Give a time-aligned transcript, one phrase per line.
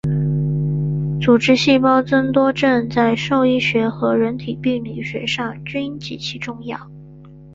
[1.21, 6.75] 组织细胞增多症在兽医学和人体病理学上均极其重要。